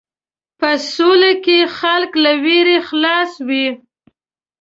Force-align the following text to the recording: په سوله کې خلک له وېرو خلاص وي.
په 0.59 0.69
سوله 0.93 1.31
کې 1.45 1.57
خلک 1.77 2.11
له 2.23 2.31
وېرو 2.43 2.77
خلاص 2.87 3.31
وي. 3.47 3.67